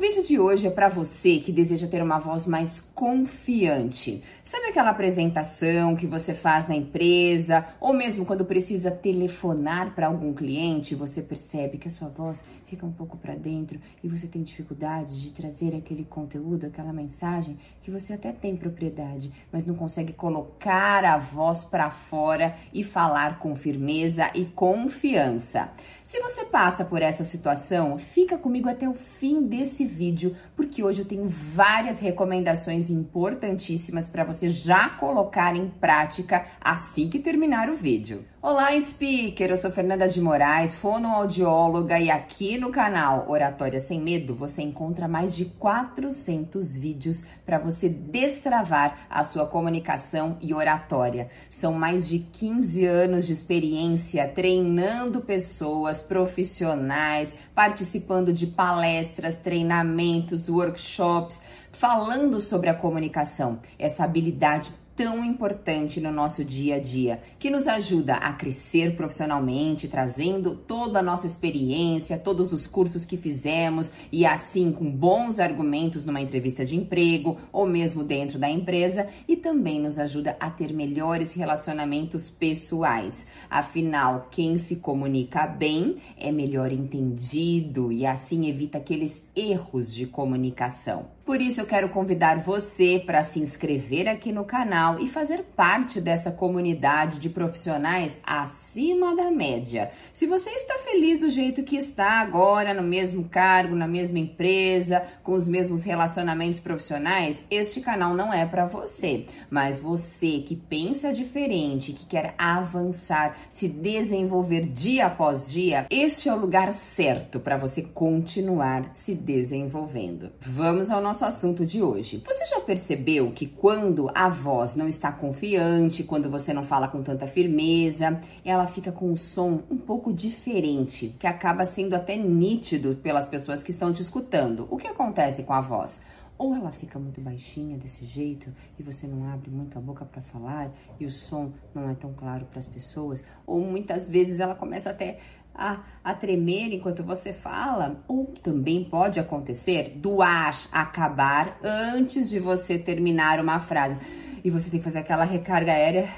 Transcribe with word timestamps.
vídeo 0.00 0.24
de 0.24 0.38
hoje 0.38 0.66
é 0.66 0.70
para 0.70 0.88
você 0.88 1.36
que 1.40 1.52
deseja 1.52 1.86
ter 1.86 2.02
uma 2.02 2.18
voz 2.18 2.46
mais 2.46 2.80
confiante. 2.94 4.24
Sabe 4.42 4.68
aquela 4.68 4.88
apresentação 4.88 5.94
que 5.94 6.06
você 6.06 6.32
faz 6.32 6.66
na 6.66 6.74
empresa 6.74 7.66
ou 7.78 7.92
mesmo 7.92 8.24
quando 8.24 8.46
precisa 8.46 8.90
telefonar 8.90 9.94
para 9.94 10.06
algum 10.06 10.32
cliente, 10.32 10.94
você 10.94 11.20
percebe 11.20 11.76
que 11.76 11.86
a 11.86 11.90
sua 11.90 12.08
voz 12.08 12.42
fica 12.70 12.86
um 12.86 12.92
pouco 12.92 13.16
para 13.18 13.34
dentro 13.34 13.80
e 14.02 14.08
você 14.08 14.28
tem 14.28 14.44
dificuldade 14.44 15.20
de 15.20 15.32
trazer 15.32 15.74
aquele 15.74 16.04
conteúdo, 16.04 16.66
aquela 16.66 16.92
mensagem 16.92 17.58
que 17.82 17.90
você 17.90 18.12
até 18.12 18.30
tem 18.30 18.56
propriedade, 18.56 19.32
mas 19.50 19.66
não 19.66 19.74
consegue 19.74 20.12
colocar 20.12 21.04
a 21.04 21.18
voz 21.18 21.64
para 21.64 21.90
fora 21.90 22.54
e 22.72 22.84
falar 22.84 23.40
com 23.40 23.56
firmeza 23.56 24.30
e 24.36 24.44
confiança. 24.44 25.72
Se 26.04 26.20
você 26.20 26.44
passa 26.44 26.84
por 26.84 27.02
essa 27.02 27.24
situação, 27.24 27.98
fica 27.98 28.38
comigo 28.38 28.68
até 28.68 28.88
o 28.88 28.94
fim 28.94 29.46
desse 29.46 29.84
vídeo, 29.84 30.36
porque 30.54 30.82
hoje 30.82 31.02
eu 31.02 31.06
tenho 31.06 31.28
várias 31.28 31.98
recomendações 31.98 32.88
importantíssimas 32.88 34.08
para 34.08 34.22
você 34.22 34.48
já 34.48 34.88
colocar 34.90 35.56
em 35.56 35.68
prática 35.68 36.46
assim 36.60 37.10
que 37.10 37.18
terminar 37.18 37.68
o 37.68 37.76
vídeo. 37.76 38.24
Olá, 38.42 38.70
speaker! 38.80 39.50
Eu 39.50 39.56
sou 39.58 39.70
Fernanda 39.70 40.08
de 40.08 40.18
Moraes, 40.18 40.74
fonoaudióloga, 40.74 42.00
e 42.00 42.10
aqui 42.10 42.56
no 42.56 42.70
canal 42.70 43.28
Oratória 43.28 43.78
Sem 43.78 44.00
Medo 44.00 44.34
você 44.34 44.62
encontra 44.62 45.06
mais 45.06 45.36
de 45.36 45.44
400 45.44 46.74
vídeos 46.74 47.22
para 47.44 47.58
você 47.58 47.90
destravar 47.90 49.06
a 49.10 49.22
sua 49.22 49.46
comunicação 49.46 50.38
e 50.40 50.54
oratória. 50.54 51.28
São 51.50 51.74
mais 51.74 52.08
de 52.08 52.20
15 52.20 52.86
anos 52.86 53.26
de 53.26 53.34
experiência 53.34 54.26
treinando 54.26 55.20
pessoas 55.20 56.02
profissionais, 56.02 57.36
participando 57.54 58.32
de 58.32 58.46
palestras, 58.46 59.36
treinamentos, 59.36 60.48
workshops, 60.48 61.42
falando 61.72 62.40
sobre 62.40 62.70
a 62.70 62.74
comunicação, 62.74 63.60
essa 63.78 64.02
habilidade 64.02 64.72
tão 65.00 65.24
importante 65.24 65.98
no 65.98 66.12
nosso 66.12 66.44
dia 66.44 66.76
a 66.76 66.78
dia, 66.78 67.22
que 67.38 67.48
nos 67.48 67.66
ajuda 67.66 68.16
a 68.16 68.34
crescer 68.34 68.96
profissionalmente, 68.96 69.88
trazendo 69.88 70.54
toda 70.54 70.98
a 70.98 71.02
nossa 71.02 71.26
experiência, 71.26 72.18
todos 72.18 72.52
os 72.52 72.66
cursos 72.66 73.06
que 73.06 73.16
fizemos 73.16 73.90
e 74.12 74.26
assim 74.26 74.70
com 74.70 74.90
bons 74.90 75.40
argumentos 75.40 76.04
numa 76.04 76.20
entrevista 76.20 76.66
de 76.66 76.76
emprego 76.76 77.38
ou 77.50 77.66
mesmo 77.66 78.04
dentro 78.04 78.38
da 78.38 78.50
empresa 78.50 79.08
e 79.26 79.36
também 79.36 79.80
nos 79.80 79.98
ajuda 79.98 80.36
a 80.38 80.50
ter 80.50 80.70
melhores 80.70 81.32
relacionamentos 81.32 82.28
pessoais. 82.28 83.26
Afinal, 83.48 84.28
quem 84.30 84.58
se 84.58 84.76
comunica 84.76 85.46
bem 85.46 85.96
é 86.14 86.30
melhor 86.30 86.70
entendido 86.70 87.90
e 87.90 88.04
assim 88.04 88.50
evita 88.50 88.76
aqueles 88.76 89.26
erros 89.34 89.90
de 89.90 90.06
comunicação. 90.06 91.06
Por 91.30 91.40
isso 91.40 91.60
eu 91.60 91.64
quero 91.64 91.90
convidar 91.90 92.40
você 92.40 93.00
para 93.06 93.22
se 93.22 93.38
inscrever 93.38 94.08
aqui 94.08 94.32
no 94.32 94.44
canal 94.44 94.98
e 94.98 95.06
fazer 95.06 95.44
parte 95.54 96.00
dessa 96.00 96.32
comunidade 96.32 97.20
de 97.20 97.28
profissionais 97.28 98.18
acima 98.24 99.14
da 99.14 99.30
média. 99.30 99.92
Se 100.12 100.26
você 100.26 100.50
está 100.50 100.78
feliz 100.78 101.20
do 101.20 101.30
jeito 101.30 101.62
que 101.62 101.76
está 101.76 102.20
agora, 102.20 102.74
no 102.74 102.82
mesmo 102.82 103.28
cargo, 103.28 103.76
na 103.76 103.86
mesma 103.86 104.18
empresa, 104.18 105.04
com 105.22 105.34
os 105.34 105.46
mesmos 105.46 105.84
relacionamentos 105.84 106.58
profissionais, 106.58 107.40
este 107.48 107.80
canal 107.80 108.12
não 108.12 108.34
é 108.34 108.44
para 108.44 108.66
você. 108.66 109.26
Mas 109.48 109.78
você 109.78 110.40
que 110.40 110.56
pensa 110.56 111.12
diferente, 111.12 111.92
que 111.92 112.06
quer 112.06 112.34
avançar, 112.36 113.36
se 113.48 113.68
desenvolver 113.68 114.66
dia 114.66 115.06
após 115.06 115.48
dia, 115.48 115.86
este 115.90 116.28
é 116.28 116.34
o 116.34 116.40
lugar 116.40 116.72
certo 116.72 117.38
para 117.38 117.56
você 117.56 117.82
continuar 117.82 118.90
se 118.94 119.14
desenvolvendo. 119.14 120.32
Vamos 120.40 120.90
ao 120.90 121.00
nosso 121.00 121.19
nosso 121.20 121.24
assunto 121.24 121.66
de 121.66 121.82
hoje. 121.82 122.22
Você 122.26 122.46
já 122.46 122.60
percebeu 122.60 123.30
que 123.32 123.46
quando 123.46 124.10
a 124.14 124.28
voz 124.28 124.74
não 124.74 124.88
está 124.88 125.12
confiante, 125.12 126.02
quando 126.02 126.30
você 126.30 126.54
não 126.54 126.62
fala 126.62 126.88
com 126.88 127.02
tanta 127.02 127.26
firmeza, 127.26 128.18
ela 128.42 128.66
fica 128.66 128.90
com 128.90 129.10
um 129.10 129.16
som 129.16 129.60
um 129.70 129.76
pouco 129.76 130.12
diferente, 130.12 131.14
que 131.18 131.26
acaba 131.26 131.64
sendo 131.64 131.94
até 131.94 132.16
nítido 132.16 132.96
pelas 133.02 133.26
pessoas 133.26 133.62
que 133.62 133.70
estão 133.70 133.92
te 133.92 134.00
escutando. 134.00 134.66
O 134.70 134.78
que 134.78 134.86
acontece 134.86 135.42
com 135.42 135.52
a 135.52 135.60
voz? 135.60 136.00
ou 136.38 136.54
ela 136.54 136.72
fica 136.72 136.98
muito 136.98 137.20
baixinha 137.20 137.76
desse 137.76 138.06
jeito 138.06 138.50
e 138.78 138.82
você 138.82 139.06
não 139.06 139.30
abre 139.30 139.50
muito 139.50 139.76
a 139.76 139.80
boca 139.80 140.06
para 140.06 140.22
falar 140.22 140.72
e 140.98 141.04
o 141.04 141.10
som 141.10 141.52
não 141.74 141.90
é 141.90 141.94
tão 141.94 142.14
claro 142.14 142.46
para 142.46 142.58
as 142.58 142.66
pessoas, 142.66 143.22
ou 143.46 143.60
muitas 143.60 144.08
vezes 144.08 144.40
ela 144.40 144.54
começa 144.54 144.88
até 144.88 145.18
a, 145.60 145.80
a 146.02 146.14
tremer 146.14 146.72
enquanto 146.72 147.02
você 147.02 147.34
fala, 147.34 148.02
ou 148.08 148.32
também 148.42 148.82
pode 148.82 149.20
acontecer 149.20 149.92
do 149.96 150.22
ar 150.22 150.56
acabar 150.72 151.58
antes 151.62 152.30
de 152.30 152.38
você 152.38 152.78
terminar 152.78 153.38
uma 153.38 153.60
frase 153.60 153.98
e 154.42 154.48
você 154.48 154.70
tem 154.70 154.80
que 154.80 154.84
fazer 154.84 155.00
aquela 155.00 155.24
recarga 155.24 155.72
aérea 155.72 156.08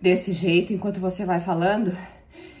desse 0.00 0.32
jeito 0.32 0.72
enquanto 0.72 0.98
você 0.98 1.26
vai 1.26 1.40
falando. 1.40 1.94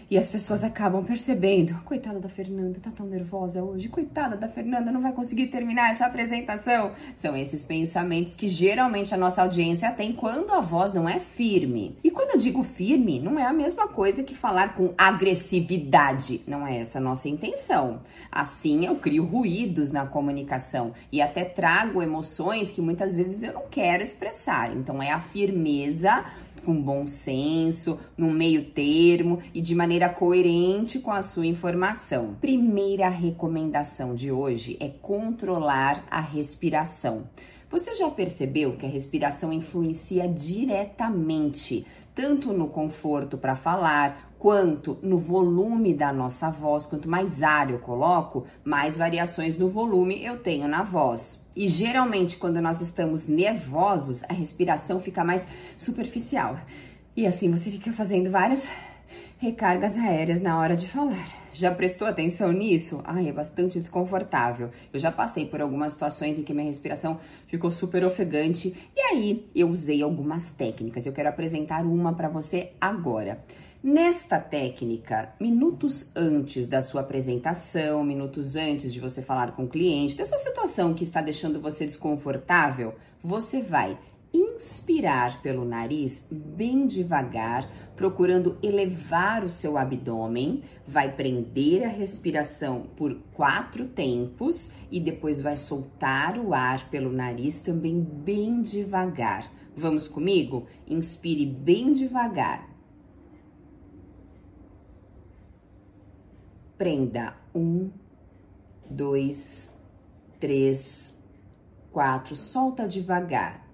E 0.08 0.16
as 0.16 0.28
pessoas 0.28 0.62
acabam 0.62 1.04
percebendo, 1.04 1.74
coitada 1.84 2.20
da 2.20 2.28
Fernanda, 2.28 2.78
tá 2.80 2.92
tão 2.92 3.06
nervosa 3.06 3.64
hoje, 3.64 3.88
coitada 3.88 4.36
da 4.36 4.48
Fernanda, 4.48 4.92
não 4.92 5.00
vai 5.00 5.12
conseguir 5.12 5.48
terminar 5.48 5.90
essa 5.90 6.06
apresentação. 6.06 6.92
São 7.16 7.36
esses 7.36 7.64
pensamentos 7.64 8.36
que 8.36 8.46
geralmente 8.46 9.12
a 9.12 9.16
nossa 9.16 9.42
audiência 9.42 9.90
tem 9.90 10.12
quando 10.12 10.52
a 10.52 10.60
voz 10.60 10.94
não 10.94 11.08
é 11.08 11.18
firme. 11.18 11.98
E 12.04 12.10
quando 12.12 12.36
eu 12.36 12.38
digo 12.38 12.62
firme, 12.62 13.18
não 13.18 13.36
é 13.36 13.46
a 13.46 13.52
mesma 13.52 13.88
coisa 13.88 14.22
que 14.22 14.32
falar 14.32 14.76
com 14.76 14.94
agressividade, 14.96 16.40
não 16.46 16.64
é 16.64 16.78
essa 16.78 16.98
a 16.98 17.02
nossa 17.02 17.28
intenção. 17.28 18.00
Assim, 18.30 18.86
eu 18.86 18.94
crio 18.96 19.24
ruídos 19.24 19.90
na 19.90 20.06
comunicação 20.06 20.92
e 21.10 21.20
até 21.20 21.44
trago 21.44 22.00
emoções 22.00 22.70
que 22.70 22.80
muitas 22.80 23.16
vezes 23.16 23.42
eu 23.42 23.52
não 23.52 23.66
quero 23.68 24.04
expressar. 24.04 24.70
Então, 24.76 25.02
é 25.02 25.10
a 25.10 25.20
firmeza 25.20 26.24
com 26.66 26.82
bom 26.82 27.06
senso, 27.06 28.00
no 28.18 28.28
meio 28.28 28.70
termo 28.70 29.40
e 29.54 29.60
de 29.60 29.72
maneira 29.72 30.08
coerente 30.08 30.98
com 30.98 31.12
a 31.12 31.22
sua 31.22 31.46
informação. 31.46 32.34
Primeira 32.40 33.08
recomendação 33.08 34.16
de 34.16 34.32
hoje 34.32 34.76
é 34.80 34.88
controlar 34.88 36.04
a 36.10 36.20
respiração. 36.20 37.28
Você 37.70 37.94
já 37.94 38.10
percebeu 38.10 38.76
que 38.76 38.84
a 38.84 38.88
respiração 38.88 39.52
influencia 39.52 40.26
diretamente 40.26 41.86
tanto 42.16 42.50
no 42.50 42.68
conforto 42.68 43.36
para 43.36 43.54
falar, 43.54 44.25
quanto 44.38 44.98
no 45.02 45.18
volume 45.18 45.94
da 45.94 46.12
nossa 46.12 46.50
voz. 46.50 46.86
Quanto 46.86 47.08
mais 47.08 47.42
ar 47.42 47.70
eu 47.70 47.78
coloco, 47.78 48.46
mais 48.64 48.96
variações 48.96 49.58
no 49.58 49.68
volume 49.68 50.24
eu 50.24 50.38
tenho 50.38 50.68
na 50.68 50.82
voz. 50.82 51.44
E 51.54 51.68
geralmente, 51.68 52.36
quando 52.36 52.60
nós 52.60 52.80
estamos 52.80 53.26
nervosos, 53.26 54.22
a 54.24 54.32
respiração 54.32 55.00
fica 55.00 55.24
mais 55.24 55.46
superficial. 55.78 56.58
E 57.16 57.26
assim 57.26 57.50
você 57.50 57.70
fica 57.70 57.92
fazendo 57.92 58.30
várias 58.30 58.68
recargas 59.38 59.96
aéreas 59.98 60.40
na 60.40 60.58
hora 60.58 60.76
de 60.76 60.88
falar. 60.88 61.28
Já 61.52 61.74
prestou 61.74 62.06
atenção 62.06 62.52
nisso? 62.52 63.00
Ai, 63.04 63.28
é 63.28 63.32
bastante 63.32 63.78
desconfortável. 63.78 64.70
Eu 64.92 65.00
já 65.00 65.10
passei 65.10 65.46
por 65.46 65.60
algumas 65.62 65.94
situações 65.94 66.38
em 66.38 66.42
que 66.42 66.52
minha 66.52 66.66
respiração 66.66 67.18
ficou 67.46 67.70
super 67.70 68.04
ofegante 68.04 68.76
e 68.94 69.00
aí 69.00 69.48
eu 69.54 69.68
usei 69.68 70.02
algumas 70.02 70.52
técnicas. 70.52 71.06
Eu 71.06 71.14
quero 71.14 71.30
apresentar 71.30 71.84
uma 71.84 72.14
para 72.14 72.28
você 72.28 72.72
agora. 72.78 73.42
Nesta 73.82 74.40
técnica, 74.40 75.34
minutos 75.38 76.10
antes 76.16 76.66
da 76.66 76.80
sua 76.80 77.02
apresentação, 77.02 78.02
minutos 78.02 78.56
antes 78.56 78.92
de 78.92 78.98
você 78.98 79.22
falar 79.22 79.52
com 79.54 79.64
o 79.64 79.68
cliente, 79.68 80.16
dessa 80.16 80.38
situação 80.38 80.94
que 80.94 81.04
está 81.04 81.20
deixando 81.20 81.60
você 81.60 81.84
desconfortável, 81.84 82.94
você 83.22 83.60
vai 83.60 83.98
inspirar 84.32 85.40
pelo 85.42 85.64
nariz 85.64 86.26
bem 86.30 86.86
devagar, 86.86 87.70
procurando 87.94 88.58
elevar 88.62 89.44
o 89.44 89.48
seu 89.48 89.76
abdômen, 89.76 90.62
vai 90.86 91.14
prender 91.14 91.84
a 91.84 91.88
respiração 91.88 92.86
por 92.96 93.14
quatro 93.34 93.86
tempos 93.86 94.70
e 94.90 94.98
depois 94.98 95.40
vai 95.40 95.54
soltar 95.54 96.38
o 96.38 96.54
ar 96.54 96.88
pelo 96.90 97.12
nariz 97.12 97.60
também 97.60 98.00
bem 98.00 98.62
devagar. 98.62 99.50
Vamos 99.76 100.08
comigo? 100.08 100.66
Inspire 100.88 101.44
bem 101.44 101.92
devagar. 101.92 102.65
Prenda 106.78 107.34
um, 107.54 107.90
dois, 108.90 109.74
três, 110.38 111.18
quatro. 111.90 112.36
Solta 112.36 112.86
devagar. 112.86 113.66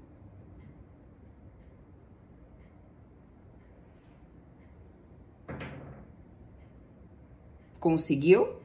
Conseguiu? 7.81 8.63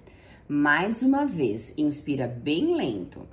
Mais 0.48 1.02
uma 1.02 1.26
vez, 1.26 1.74
inspira 1.76 2.28
bem 2.28 2.76
lento. 2.76 3.28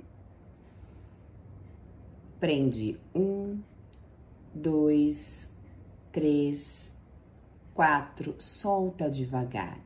Prende 2.39 2.99
um, 3.13 3.61
dois, 4.53 5.55
três, 6.11 6.91
quatro. 7.75 8.35
Solta 8.39 9.09
devagar. 9.09 9.79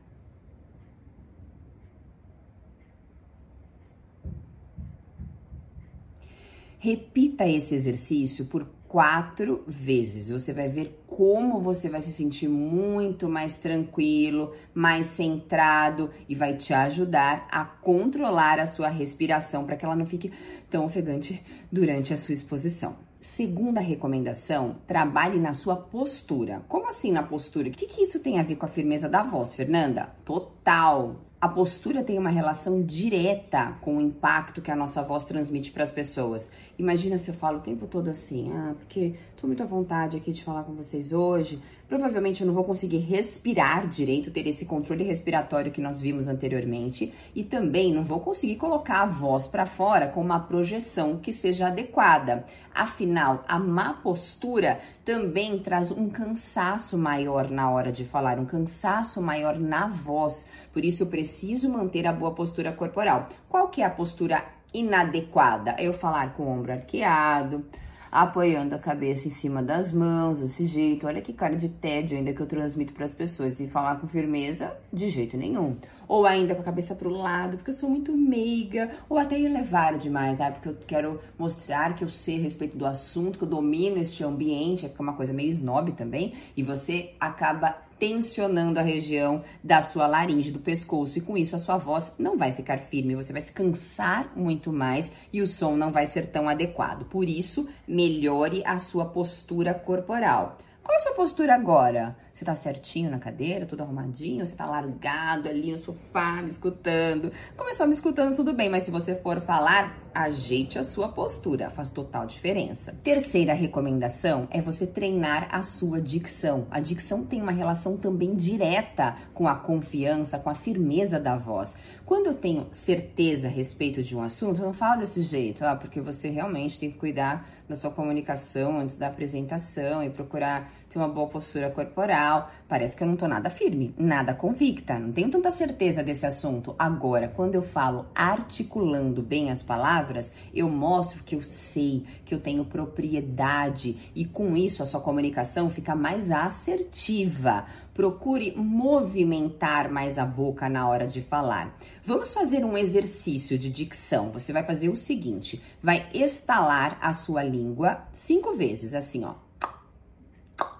Repita 6.82 7.46
esse 7.46 7.74
exercício 7.74 8.46
por 8.46 8.66
quatro 8.88 9.62
vezes. 9.68 10.30
Você 10.30 10.50
vai 10.50 10.66
ver 10.66 11.04
como 11.06 11.60
você 11.60 11.90
vai 11.90 12.00
se 12.00 12.10
sentir 12.10 12.48
muito 12.48 13.28
mais 13.28 13.58
tranquilo, 13.58 14.54
mais 14.72 15.04
centrado 15.06 16.08
e 16.26 16.34
vai 16.34 16.56
te 16.56 16.72
ajudar 16.72 17.46
a 17.50 17.66
controlar 17.66 18.58
a 18.58 18.64
sua 18.64 18.88
respiração 18.88 19.66
para 19.66 19.76
que 19.76 19.84
ela 19.84 19.94
não 19.94 20.06
fique 20.06 20.32
tão 20.70 20.86
ofegante 20.86 21.42
durante 21.70 22.14
a 22.14 22.16
sua 22.16 22.32
exposição. 22.32 22.96
Segunda 23.20 23.82
recomendação, 23.82 24.78
trabalhe 24.86 25.38
na 25.38 25.52
sua 25.52 25.76
postura. 25.76 26.64
Como 26.66 26.88
assim 26.88 27.12
na 27.12 27.22
postura? 27.22 27.68
O 27.68 27.72
que, 27.72 27.86
que 27.86 28.02
isso 28.02 28.20
tem 28.20 28.40
a 28.40 28.42
ver 28.42 28.56
com 28.56 28.64
a 28.64 28.70
firmeza 28.70 29.06
da 29.06 29.22
voz, 29.22 29.54
Fernanda? 29.54 30.14
Total! 30.24 31.29
A 31.40 31.48
postura 31.48 32.04
tem 32.04 32.18
uma 32.18 32.28
relação 32.28 32.82
direta 32.82 33.72
com 33.80 33.96
o 33.96 34.00
impacto 34.00 34.60
que 34.60 34.70
a 34.70 34.76
nossa 34.76 35.02
voz 35.02 35.24
transmite 35.24 35.72
para 35.72 35.82
as 35.82 35.90
pessoas. 35.90 36.52
Imagina 36.78 37.16
se 37.16 37.30
eu 37.30 37.34
falo 37.34 37.56
o 37.56 37.62
tempo 37.62 37.86
todo 37.86 38.08
assim, 38.08 38.52
ah, 38.52 38.74
porque 38.78 39.14
tô 39.40 39.46
muito 39.46 39.62
à 39.62 39.66
vontade 39.66 40.18
aqui 40.18 40.32
de 40.32 40.44
falar 40.44 40.64
com 40.64 40.74
vocês 40.74 41.14
hoje. 41.14 41.58
Provavelmente 41.90 42.40
eu 42.40 42.46
não 42.46 42.54
vou 42.54 42.62
conseguir 42.62 42.98
respirar 42.98 43.88
direito, 43.88 44.30
ter 44.30 44.46
esse 44.46 44.64
controle 44.64 45.02
respiratório 45.02 45.72
que 45.72 45.80
nós 45.80 46.00
vimos 46.00 46.28
anteriormente, 46.28 47.12
e 47.34 47.42
também 47.42 47.92
não 47.92 48.04
vou 48.04 48.20
conseguir 48.20 48.54
colocar 48.54 49.02
a 49.02 49.06
voz 49.06 49.48
para 49.48 49.66
fora 49.66 50.06
com 50.06 50.20
uma 50.20 50.38
projeção 50.38 51.16
que 51.16 51.32
seja 51.32 51.66
adequada. 51.66 52.44
Afinal, 52.72 53.42
a 53.48 53.58
má 53.58 53.92
postura 53.92 54.80
também 55.04 55.58
traz 55.58 55.90
um 55.90 56.08
cansaço 56.08 56.96
maior 56.96 57.50
na 57.50 57.68
hora 57.68 57.90
de 57.90 58.04
falar, 58.04 58.38
um 58.38 58.46
cansaço 58.46 59.20
maior 59.20 59.58
na 59.58 59.88
voz. 59.88 60.48
Por 60.72 60.84
isso 60.84 61.02
eu 61.02 61.08
preciso 61.08 61.68
manter 61.68 62.06
a 62.06 62.12
boa 62.12 62.30
postura 62.30 62.70
corporal. 62.70 63.28
Qual 63.48 63.66
que 63.66 63.82
é 63.82 63.84
a 63.84 63.90
postura 63.90 64.44
inadequada? 64.72 65.74
Eu 65.76 65.92
falar 65.92 66.34
com 66.34 66.44
o 66.44 66.50
ombro 66.50 66.70
arqueado, 66.70 67.64
apoiando 68.10 68.74
a 68.74 68.78
cabeça 68.78 69.28
em 69.28 69.30
cima 69.30 69.62
das 69.62 69.92
mãos, 69.92 70.40
desse 70.40 70.66
jeito. 70.66 71.06
Olha 71.06 71.20
que 71.20 71.32
cara 71.32 71.56
de 71.56 71.68
tédio 71.68 72.16
ainda 72.16 72.32
que 72.32 72.40
eu 72.40 72.46
transmito 72.46 72.92
para 72.92 73.04
as 73.04 73.14
pessoas. 73.14 73.60
E 73.60 73.68
falar 73.68 74.00
com 74.00 74.08
firmeza, 74.08 74.72
de 74.92 75.08
jeito 75.08 75.36
nenhum. 75.36 75.76
Ou 76.10 76.26
ainda 76.26 76.56
com 76.56 76.62
a 76.62 76.64
cabeça 76.64 76.96
pro 76.96 77.08
lado, 77.08 77.56
porque 77.56 77.70
eu 77.70 77.74
sou 77.74 77.88
muito 77.88 78.12
meiga. 78.12 78.90
Ou 79.08 79.16
até 79.16 79.38
elevar 79.38 79.96
demais, 79.96 80.40
ah, 80.40 80.50
porque 80.50 80.68
eu 80.68 80.76
quero 80.84 81.20
mostrar 81.38 81.94
que 81.94 82.02
eu 82.02 82.08
sei 82.08 82.40
a 82.40 82.42
respeito 82.42 82.76
do 82.76 82.84
assunto, 82.84 83.38
que 83.38 83.44
eu 83.44 83.48
domino 83.48 83.96
este 83.96 84.24
ambiente. 84.24 84.88
Fica 84.88 85.00
uma 85.04 85.12
coisa 85.12 85.32
meio 85.32 85.50
snob 85.50 85.92
também. 85.92 86.34
E 86.56 86.64
você 86.64 87.14
acaba 87.20 87.76
tensionando 87.96 88.80
a 88.80 88.82
região 88.82 89.44
da 89.62 89.80
sua 89.82 90.08
laringe, 90.08 90.50
do 90.50 90.58
pescoço, 90.58 91.16
e 91.18 91.20
com 91.20 91.38
isso 91.38 91.54
a 91.54 91.60
sua 91.60 91.76
voz 91.76 92.12
não 92.18 92.36
vai 92.36 92.50
ficar 92.50 92.78
firme, 92.78 93.14
você 93.14 93.32
vai 93.32 93.42
se 93.42 93.52
cansar 93.52 94.32
muito 94.34 94.72
mais 94.72 95.12
e 95.32 95.40
o 95.40 95.46
som 95.46 95.76
não 95.76 95.92
vai 95.92 96.06
ser 96.06 96.26
tão 96.26 96.48
adequado. 96.48 97.04
Por 97.04 97.28
isso, 97.28 97.68
melhore 97.86 98.64
a 98.66 98.80
sua 98.80 99.04
postura 99.04 99.74
corporal. 99.74 100.58
Qual 100.82 100.92
é 100.92 100.96
a 100.96 101.04
sua 101.04 101.14
postura 101.14 101.54
agora? 101.54 102.16
Você 102.34 102.44
tá 102.44 102.54
certinho 102.54 103.10
na 103.10 103.18
cadeira, 103.18 103.66
tudo 103.66 103.82
arrumadinho? 103.82 104.44
Você 104.44 104.54
tá 104.54 104.66
largado 104.66 105.48
ali 105.48 105.72
no 105.72 105.78
sofá, 105.78 106.40
me 106.42 106.48
escutando? 106.48 107.32
Começou 107.56 107.86
me 107.86 107.92
escutando, 107.92 108.36
tudo 108.36 108.52
bem, 108.52 108.68
mas 108.68 108.84
se 108.84 108.90
você 108.90 109.14
for 109.14 109.40
falar, 109.40 109.98
ajeite 110.14 110.78
a 110.78 110.84
sua 110.84 111.08
postura, 111.08 111.70
faz 111.70 111.90
total 111.90 112.26
diferença. 112.26 112.96
Terceira 113.02 113.52
recomendação 113.52 114.48
é 114.50 114.60
você 114.60 114.86
treinar 114.86 115.48
a 115.50 115.62
sua 115.62 116.00
dicção. 116.00 116.66
A 116.70 116.80
dicção 116.80 117.24
tem 117.24 117.42
uma 117.42 117.52
relação 117.52 117.96
também 117.96 118.34
direta 118.34 119.16
com 119.34 119.46
a 119.48 119.54
confiança, 119.54 120.38
com 120.38 120.50
a 120.50 120.54
firmeza 120.54 121.18
da 121.18 121.36
voz. 121.36 121.76
Quando 122.04 122.26
eu 122.26 122.34
tenho 122.34 122.66
certeza 122.72 123.48
a 123.48 123.50
respeito 123.50 124.02
de 124.02 124.16
um 124.16 124.22
assunto, 124.22 124.60
eu 124.60 124.66
não 124.66 124.74
falo 124.74 125.00
desse 125.00 125.22
jeito, 125.22 125.64
ah, 125.64 125.76
porque 125.76 126.00
você 126.00 126.28
realmente 126.28 126.78
tem 126.78 126.90
que 126.90 126.98
cuidar 126.98 127.46
da 127.68 127.76
sua 127.76 127.90
comunicação 127.90 128.78
antes 128.78 128.98
da 128.98 129.06
apresentação 129.06 130.02
e 130.02 130.10
procurar 130.10 130.72
ter 130.90 130.98
uma 130.98 131.08
boa 131.08 131.28
postura 131.28 131.70
corporal. 131.70 132.50
Parece 132.68 132.96
que 132.96 133.02
eu 133.02 133.06
não 133.06 133.16
tô 133.16 133.28
nada 133.28 133.48
firme, 133.48 133.94
nada 133.96 134.34
convicta, 134.34 134.98
não 134.98 135.12
tenho 135.12 135.30
tanta 135.30 135.50
certeza 135.50 136.02
desse 136.02 136.26
assunto. 136.26 136.74
Agora, 136.76 137.28
quando 137.28 137.54
eu 137.54 137.62
falo 137.62 138.06
articulando 138.14 139.22
bem 139.22 139.50
as 139.50 139.62
palavras, 139.62 140.32
eu 140.52 140.68
mostro 140.68 141.22
que 141.22 141.36
eu 141.36 141.42
sei, 141.42 142.04
que 142.24 142.34
eu 142.34 142.40
tenho 142.40 142.64
propriedade 142.64 144.10
e 144.14 144.24
com 144.24 144.56
isso 144.56 144.82
a 144.82 144.86
sua 144.86 145.00
comunicação 145.00 145.70
fica 145.70 145.94
mais 145.94 146.32
assertiva. 146.32 147.64
Procure 147.94 148.54
movimentar 148.56 149.90
mais 149.90 150.18
a 150.18 150.24
boca 150.24 150.68
na 150.68 150.88
hora 150.88 151.06
de 151.06 151.20
falar. 151.20 151.76
Vamos 152.04 152.32
fazer 152.34 152.64
um 152.64 152.76
exercício 152.76 153.58
de 153.58 153.70
dicção. 153.70 154.32
Você 154.32 154.52
vai 154.52 154.64
fazer 154.64 154.88
o 154.88 154.96
seguinte: 154.96 155.62
vai 155.82 156.08
estalar 156.14 156.98
a 157.00 157.12
sua 157.12 157.42
língua 157.42 158.08
cinco 158.12 158.54
vezes, 158.54 158.94
assim, 158.94 159.24
ó. 159.24 159.49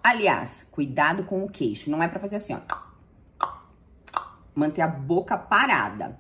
Aliás, 0.02 0.64
cuidado 0.70 1.25
com 1.25 1.44
o 1.44 1.49
queixo. 1.49 1.91
Não 1.91 2.02
é 2.02 2.08
para 2.08 2.20
fazer 2.20 2.37
assim, 2.37 2.55
ó. 2.55 2.61
Manter 4.55 4.82
a 4.82 4.88
boca 4.88 5.37
parada. 5.37 6.19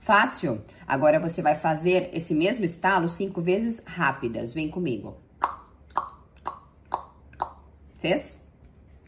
Fácil? 0.00 0.64
Agora 0.86 1.20
você 1.20 1.40
vai 1.40 1.54
fazer 1.54 2.10
esse 2.12 2.34
mesmo 2.34 2.64
estalo 2.64 3.08
cinco 3.08 3.40
vezes 3.40 3.82
rápidas. 3.86 4.52
Vem 4.52 4.68
comigo. 4.68 5.16
Fez? 8.00 8.40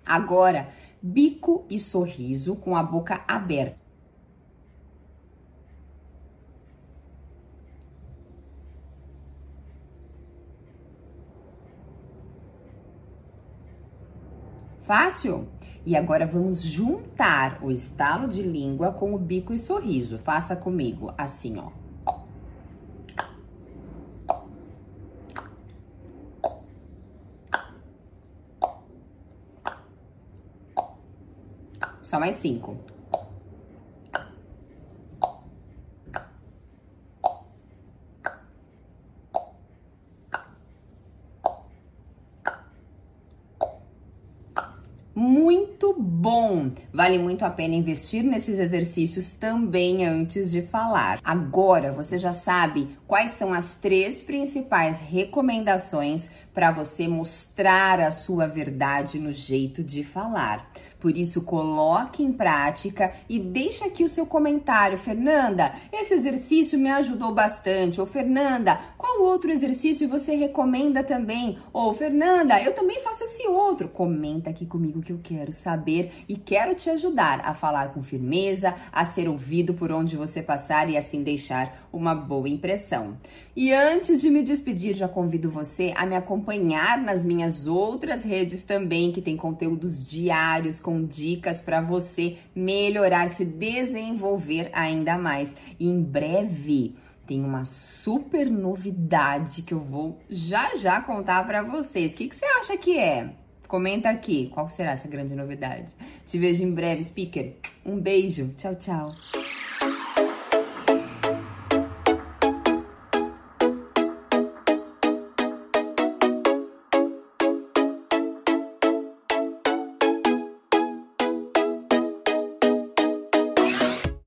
Agora, 0.06 0.72
bico 1.02 1.66
e 1.68 1.78
sorriso 1.78 2.54
com 2.56 2.76
a 2.76 2.82
boca 2.82 3.24
aberta. 3.26 3.83
Fácil? 14.84 15.48
E 15.86 15.96
agora 15.96 16.26
vamos 16.26 16.62
juntar 16.62 17.58
o 17.62 17.70
estalo 17.70 18.28
de 18.28 18.42
língua 18.42 18.92
com 18.92 19.14
o 19.14 19.18
bico 19.18 19.52
e 19.52 19.58
sorriso. 19.58 20.18
Faça 20.18 20.54
comigo, 20.54 21.12
assim, 21.16 21.58
ó. 21.58 21.70
Só 32.02 32.20
mais 32.20 32.36
cinco. 32.36 32.76
muito 45.84 45.94
bom. 45.98 46.70
Vale 47.04 47.18
muito 47.18 47.44
a 47.44 47.50
pena 47.50 47.74
investir 47.74 48.24
nesses 48.24 48.58
exercícios 48.58 49.28
também 49.28 50.06
antes 50.06 50.50
de 50.50 50.62
falar. 50.62 51.20
Agora 51.22 51.92
você 51.92 52.16
já 52.16 52.32
sabe 52.32 52.96
quais 53.06 53.32
são 53.32 53.52
as 53.52 53.74
três 53.74 54.22
principais 54.22 55.02
recomendações 55.02 56.30
para 56.54 56.72
você 56.72 57.06
mostrar 57.06 58.00
a 58.00 58.10
sua 58.10 58.46
verdade 58.46 59.18
no 59.18 59.34
jeito 59.34 59.84
de 59.84 60.02
falar. 60.02 60.72
Por 61.04 61.18
isso, 61.18 61.42
coloque 61.42 62.22
em 62.22 62.32
prática 62.32 63.12
e 63.28 63.38
deixa 63.38 63.84
aqui 63.84 64.02
o 64.02 64.08
seu 64.08 64.24
comentário. 64.24 64.96
Fernanda, 64.96 65.74
esse 65.92 66.14
exercício 66.14 66.78
me 66.78 66.88
ajudou 66.88 67.30
bastante. 67.30 68.00
Ou 68.00 68.06
Fernanda, 68.06 68.80
qual 68.96 69.20
outro 69.20 69.50
exercício 69.50 70.08
você 70.08 70.34
recomenda 70.34 71.04
também? 71.04 71.58
Ou 71.74 71.92
Fernanda, 71.92 72.58
eu 72.62 72.74
também 72.74 73.02
faço 73.02 73.22
esse 73.24 73.46
outro. 73.46 73.86
Comenta 73.86 74.48
aqui 74.48 74.64
comigo 74.64 75.02
que 75.02 75.12
eu 75.12 75.20
quero 75.22 75.52
saber 75.52 76.24
e 76.26 76.38
quero 76.38 76.74
te 76.74 76.88
ajudar 76.88 77.42
a 77.44 77.52
falar 77.52 77.92
com 77.92 78.02
firmeza, 78.02 78.74
a 78.90 79.04
ser 79.04 79.28
ouvido 79.28 79.74
por 79.74 79.92
onde 79.92 80.16
você 80.16 80.42
passar 80.42 80.88
e 80.88 80.96
assim 80.96 81.22
deixar 81.22 81.83
uma 81.94 82.14
boa 82.14 82.48
impressão. 82.48 83.16
E 83.56 83.72
antes 83.72 84.20
de 84.20 84.28
me 84.28 84.42
despedir, 84.42 84.94
já 84.94 85.08
convido 85.08 85.50
você 85.50 85.92
a 85.96 86.04
me 86.04 86.16
acompanhar 86.16 87.00
nas 87.00 87.24
minhas 87.24 87.66
outras 87.66 88.24
redes 88.24 88.64
também, 88.64 89.12
que 89.12 89.22
tem 89.22 89.36
conteúdos 89.36 90.06
diários 90.06 90.80
com 90.80 91.04
dicas 91.04 91.60
para 91.60 91.80
você 91.80 92.38
melhorar, 92.54 93.28
se 93.30 93.44
desenvolver 93.44 94.70
ainda 94.72 95.16
mais. 95.16 95.56
E 95.78 95.88
em 95.88 96.02
breve 96.02 96.94
tem 97.26 97.42
uma 97.42 97.64
super 97.64 98.50
novidade 98.50 99.62
que 99.62 99.72
eu 99.72 99.80
vou 99.80 100.18
já 100.28 100.76
já 100.76 101.00
contar 101.00 101.46
para 101.46 101.62
vocês. 101.62 102.12
O 102.12 102.16
que, 102.16 102.28
que 102.28 102.36
você 102.36 102.44
acha 102.44 102.76
que 102.76 102.98
é? 102.98 103.34
Comenta 103.66 104.10
aqui 104.10 104.50
qual 104.52 104.68
será 104.68 104.92
essa 104.92 105.08
grande 105.08 105.34
novidade. 105.34 105.90
Te 106.26 106.38
vejo 106.38 106.62
em 106.62 106.72
breve, 106.72 107.02
speaker. 107.02 107.54
Um 107.84 107.98
beijo. 107.98 108.54
Tchau, 108.56 108.74
tchau. 108.76 109.43